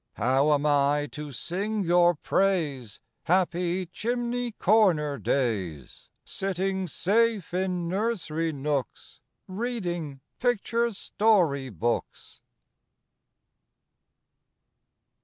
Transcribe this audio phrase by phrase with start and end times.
[0.13, 8.51] How am I to sing your praise, Happy chimney corner days, Sitting safe in nursery
[8.51, 12.41] nooks, Reading picture story books?